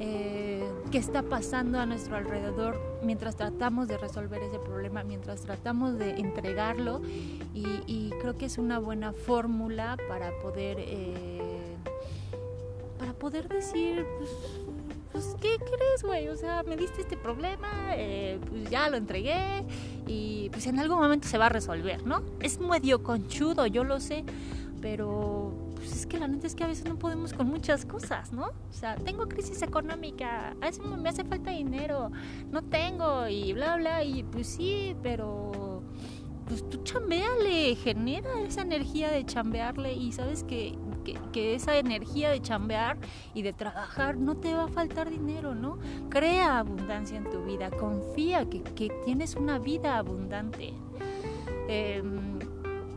eh, 0.00 0.68
qué 0.90 0.98
está 0.98 1.22
pasando 1.22 1.78
a 1.80 1.86
nuestro 1.86 2.16
alrededor 2.16 2.80
mientras 3.02 3.36
tratamos 3.36 3.88
de 3.88 3.98
resolver 3.98 4.42
ese 4.42 4.58
problema, 4.58 5.02
mientras 5.02 5.42
tratamos 5.42 5.98
de 5.98 6.10
entregarlo 6.10 7.00
y, 7.54 8.10
creo 8.20 8.36
que 8.36 8.46
es 8.46 8.58
una 8.58 8.78
buena 8.78 9.12
fórmula 9.12 9.96
para 10.08 10.32
poder 10.40 10.76
eh, 10.80 11.76
para 12.98 13.12
poder 13.12 13.48
decir 13.48 14.04
pues, 14.18 14.30
pues 15.18 15.36
¿qué 15.40 15.56
crees, 15.58 16.02
güey? 16.04 16.28
O 16.28 16.36
sea, 16.36 16.62
me 16.62 16.76
diste 16.76 17.00
este 17.00 17.16
problema, 17.16 17.68
eh, 17.96 18.38
pues 18.48 18.70
ya 18.70 18.88
lo 18.88 18.96
entregué 18.96 19.64
y 20.06 20.48
pues 20.50 20.68
en 20.68 20.78
algún 20.78 20.98
momento 20.98 21.26
se 21.26 21.38
va 21.38 21.46
a 21.46 21.48
resolver, 21.48 22.06
¿no? 22.06 22.22
Es 22.40 22.60
medio 22.60 23.02
conchudo, 23.02 23.66
yo 23.66 23.82
lo 23.82 23.98
sé, 23.98 24.24
pero 24.80 25.52
pues 25.74 25.90
es 25.92 26.06
que 26.06 26.18
la 26.20 26.28
neta 26.28 26.46
es 26.46 26.54
que 26.54 26.62
a 26.62 26.68
veces 26.68 26.84
no 26.84 27.00
podemos 27.00 27.32
con 27.32 27.48
muchas 27.48 27.84
cosas, 27.84 28.32
¿no? 28.32 28.44
O 28.46 28.72
sea, 28.72 28.94
tengo 28.94 29.26
crisis 29.26 29.60
económica, 29.62 30.50
a 30.60 30.66
veces 30.66 30.84
me 30.84 31.08
hace 31.08 31.24
falta 31.24 31.50
dinero, 31.50 32.12
no 32.52 32.62
tengo 32.62 33.26
y 33.26 33.52
bla, 33.54 33.76
bla, 33.76 34.04
y 34.04 34.22
pues 34.22 34.46
sí, 34.46 34.94
pero 35.02 35.82
pues 36.46 36.68
tú 36.70 36.82
chambeale, 36.84 37.74
genera 37.74 38.40
esa 38.42 38.62
energía 38.62 39.10
de 39.10 39.26
chambearle 39.26 39.94
y 39.94 40.12
sabes 40.12 40.44
que, 40.44 40.78
que, 41.32 41.54
esa 41.54 41.76
energía 41.76 42.30
de 42.30 42.40
chambear 42.40 42.98
y 43.34 43.42
de 43.42 43.52
trabajar 43.52 44.16
no 44.16 44.36
te 44.36 44.54
va 44.54 44.64
a 44.64 44.68
faltar 44.68 45.10
dinero, 45.10 45.54
¿no? 45.54 45.78
Crea 46.08 46.58
abundancia 46.58 47.16
en 47.16 47.30
tu 47.30 47.44
vida, 47.44 47.70
confía 47.70 48.48
que, 48.48 48.62
que 48.62 48.90
tienes 49.04 49.34
una 49.36 49.58
vida 49.58 49.98
abundante. 49.98 50.74
Em, 51.68 52.38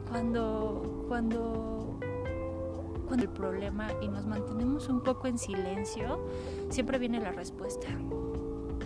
cuando, 0.10 1.06
cuando 1.08 1.82
el 3.20 3.30
problema 3.30 3.90
y 4.02 4.08
nos 4.08 4.26
mantenemos 4.26 4.88
un 4.88 5.02
poco 5.02 5.28
en 5.28 5.38
silencio, 5.38 6.20
siempre 6.70 6.98
viene 6.98 7.20
la 7.20 7.32
respuesta. 7.32 7.88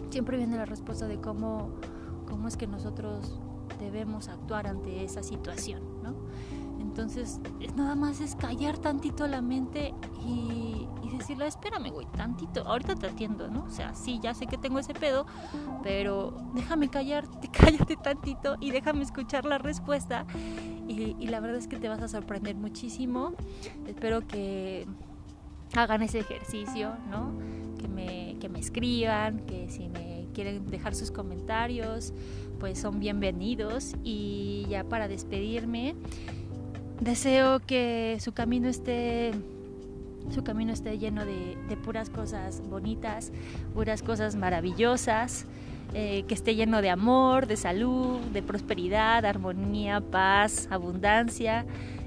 Siempre 0.10 0.38
viene 0.38 0.58
la 0.58 0.66
respuesta 0.66 1.08
de 1.08 1.20
cómo, 1.20 1.70
cómo 2.28 2.48
es 2.48 2.58
que 2.58 2.68
nosotros 2.68 3.40
debemos 3.80 4.30
actuar 4.30 4.68
ante 4.68 5.04
esa 5.04 5.22
situación, 5.22 5.82
¿no? 6.02 6.16
Entonces, 6.96 7.42
es 7.60 7.76
nada 7.76 7.94
más 7.94 8.22
es 8.22 8.38
callar 8.38 8.78
tantito 8.78 9.28
la 9.28 9.42
mente 9.42 9.94
y, 10.26 10.88
y, 11.04 11.18
decirle, 11.18 11.46
espérame, 11.46 11.92
güey, 11.92 12.08
tantito, 12.16 12.66
ahorita 12.66 12.96
te 12.96 13.08
atiendo, 13.08 13.50
¿no? 13.50 13.66
O 13.66 13.70
sea, 13.70 13.94
sí, 13.94 14.22
ya 14.24 14.34
sé 14.34 14.48
que 14.48 14.58
tengo 14.58 14.80
ese 14.80 14.94
pedo, 14.94 15.26
pero 15.84 16.38
déjame 16.54 16.88
callarte, 16.88 17.50
cállate 17.52 17.98
tantito 17.98 18.56
y 18.62 18.72
déjame 18.72 19.04
escuchar 19.04 19.44
la 19.44 19.58
respuesta 19.58 20.26
y, 20.88 21.28
la 21.28 21.42
verdad 21.42 21.58
es 21.58 21.68
que 21.68 21.76
te 21.76 21.90
vas 21.90 22.02
a 22.02 22.08
sorprender 22.08 22.56
muchísimo. 22.56 23.34
Espero 23.88 24.26
que 24.26 24.88
hagan 25.74 26.02
ese 26.02 26.20
ejercicio, 26.20 26.94
¿no? 27.10 27.34
Que 27.78 27.90
me, 27.90 28.38
que 28.40 28.48
me 28.48 28.60
escriban, 28.60 29.42
que 29.42 29.70
si 29.70 29.90
me 29.90 30.28
quieren 30.34 30.68
dejar 30.68 30.96
sus 30.96 31.12
comentarios, 31.12 32.14
pues 32.58 32.80
son 32.80 33.02
bienvenidos. 33.02 33.96
Y 34.02 34.66
ya 34.70 34.86
para 34.86 35.10
despedirme, 35.10 35.96
deseo 37.00 37.60
que 37.60 38.18
su 38.20 38.34
camino 38.34 38.68
esté 38.68 39.34
su 40.30 40.44
camino 40.44 40.74
esté 40.74 40.98
lleno 40.98 41.24
de, 41.26 41.56
puras 41.84 42.10
cosas 42.10 42.62
bonitas, 42.68 43.32
puras 43.74 44.02
cosas 44.02 44.36
maravillosas. 44.36 45.46
Eh, 45.94 46.26
que 46.28 46.34
esté 46.34 46.56
lleno 46.56 46.82
de 46.82 46.90
amor, 46.90 47.48
de 47.48 47.56
salud, 47.56 48.20
de 48.34 48.42
prosperidad, 48.42 49.24
armonía, 49.24 50.02
paz, 50.02 50.68
abundancia, 50.70 51.66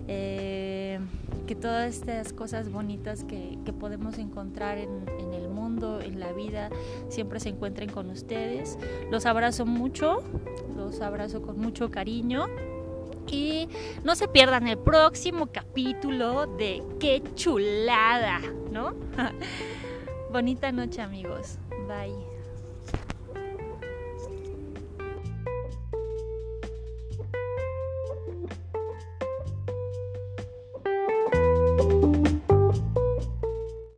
eh, 0.09 0.99
que 1.47 1.55
todas 1.55 1.95
estas 1.95 2.35
cosas 2.35 2.71
bonitas 2.71 3.25
que, 3.25 3.57
podemos 3.81 4.19
encontrar 4.19 4.77
en, 4.77 4.91
en, 5.21 5.33
el 5.33 5.49
mundo, 5.49 6.01
en 6.03 6.21
la 6.21 6.33
vida, 6.33 6.69
siempre 7.09 7.41
se 7.41 7.51
encuentren 7.51 7.89
con 7.89 8.11
ustedes. 8.11 8.77
Los 9.11 9.25
abrazo 9.25 9.65
mucho, 9.65 10.23
los 10.77 11.01
abrazo 11.01 11.41
con 11.41 11.59
mucho 11.59 11.91
cariño. 11.91 12.47
Y 13.31 13.69
no 14.05 14.15
se 14.17 14.29
pierdan 14.29 14.67
el 14.69 14.79
próximo 14.79 15.49
capítulo 15.53 16.47
de 16.47 16.83
Qué 16.99 17.23
chulada, 17.35 18.41
¿no? 18.71 18.95
Bonita 20.33 20.73
noche 20.73 21.03
amigos. 21.03 21.59
Bye. 21.87 22.28